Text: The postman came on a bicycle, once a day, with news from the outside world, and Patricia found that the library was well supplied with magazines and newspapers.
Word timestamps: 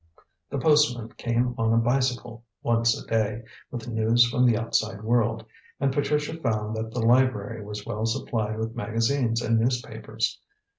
The 0.49 0.57
postman 0.57 1.09
came 1.11 1.53
on 1.59 1.71
a 1.71 1.77
bicycle, 1.77 2.43
once 2.63 2.99
a 2.99 3.05
day, 3.05 3.43
with 3.69 3.87
news 3.87 4.27
from 4.27 4.47
the 4.47 4.57
outside 4.57 5.03
world, 5.03 5.45
and 5.79 5.93
Patricia 5.93 6.35
found 6.41 6.75
that 6.75 6.89
the 6.91 7.05
library 7.05 7.63
was 7.63 7.85
well 7.85 8.07
supplied 8.07 8.57
with 8.57 8.75
magazines 8.75 9.43
and 9.43 9.59
newspapers. 9.59 10.39